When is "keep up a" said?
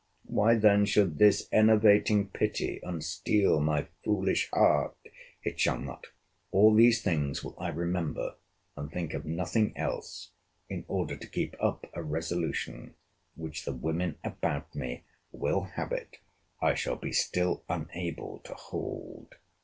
11.29-12.01